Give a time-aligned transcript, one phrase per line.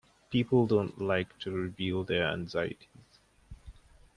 [0.31, 2.89] People don't like to reveal their anxieties.